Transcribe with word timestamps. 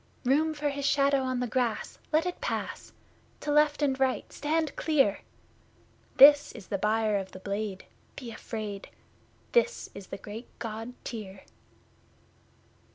Room 0.25 0.55
for 0.55 0.69
his 0.69 0.83
shadow 0.87 1.21
on 1.21 1.41
the 1.41 1.45
grass 1.45 1.99
let 2.11 2.25
it 2.25 2.41
pass! 2.41 2.91
To 3.41 3.51
left 3.51 3.83
and 3.83 3.99
right 3.99 4.33
stand 4.33 4.75
clear! 4.75 5.19
This 6.17 6.51
is 6.53 6.65
the 6.69 6.79
Buyer 6.79 7.17
of 7.17 7.33
the 7.33 7.39
Blade 7.39 7.85
be 8.15 8.31
afraid! 8.31 8.89
This 9.51 9.91
is 9.93 10.07
the 10.07 10.17
great 10.17 10.47
God 10.57 10.93
Tyr! 11.03 11.41